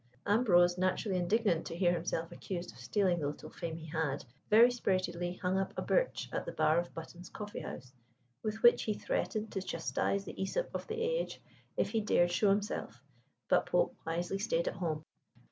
Ambrose, 0.25 0.79
naturally 0.79 1.19
indignant 1.19 1.63
to 1.67 1.75
hear 1.75 1.93
himself 1.93 2.31
accused 2.31 2.71
of 2.71 2.79
stealing 2.79 3.19
the 3.19 3.27
little 3.27 3.51
fame 3.51 3.77
he 3.77 3.85
had, 3.85 4.25
very 4.49 4.71
spiritedly 4.71 5.35
hung 5.35 5.59
up 5.59 5.75
a 5.77 5.81
birch 5.83 6.27
at 6.33 6.43
the 6.43 6.51
bar 6.51 6.79
of 6.79 6.91
Button's 6.95 7.29
Coffee 7.29 7.59
house, 7.59 7.93
with 8.41 8.63
which 8.63 8.81
he 8.81 8.95
threatened 8.95 9.51
to 9.51 9.61
chastise 9.61 10.25
the 10.25 10.33
Æsop 10.33 10.73
of 10.73 10.87
the 10.87 10.99
age 10.99 11.39
if 11.77 11.91
he 11.91 12.01
dared 12.01 12.31
show 12.31 12.49
himself, 12.49 13.03
but 13.47 13.67
Pope 13.67 13.95
wisely 14.03 14.39
stayed 14.39 14.67
at 14.67 14.77
home. 14.77 15.03